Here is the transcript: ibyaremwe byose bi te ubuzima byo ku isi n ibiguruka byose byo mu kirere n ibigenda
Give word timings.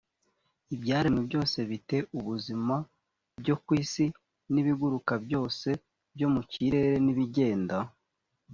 ibyaremwe 0.75 1.21
byose 1.27 1.57
bi 1.69 1.77
te 1.87 1.97
ubuzima 2.17 2.75
byo 3.41 3.55
ku 3.63 3.71
isi 3.81 4.05
n 4.51 4.55
ibiguruka 4.61 5.13
byose 5.25 5.69
byo 6.15 6.27
mu 6.33 6.41
kirere 6.51 6.95
n 7.05 7.07
ibigenda 7.13 7.77